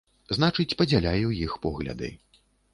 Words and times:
Значыць, 0.37 0.77
падзяляю 0.79 1.25
іх 1.45 1.53
погляды. 1.69 2.13